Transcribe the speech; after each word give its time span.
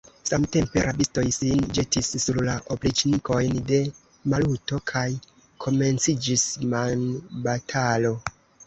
Samtempe 0.27 0.79
rabistoj, 0.85 1.25
sin 1.35 1.61
ĵetis 1.79 2.09
sur 2.23 2.39
la 2.47 2.55
opriĉnikojn 2.77 3.61
de 3.73 3.83
Maluto, 4.35 4.83
kaj 4.95 5.07
komenciĝis 5.69 6.49
manbatalo! 6.75 8.19